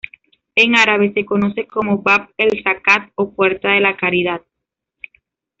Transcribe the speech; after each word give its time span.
En 0.55 0.75
árabe 0.75 1.13
se 1.13 1.25
conoce 1.27 1.67
como 1.67 1.99
"Bab 2.01 2.31
el-Zakat" 2.35 3.11
o 3.13 3.35
"Puerta 3.35 3.69
de 3.69 3.81
la 3.81 3.97
Caridad". 3.97 4.41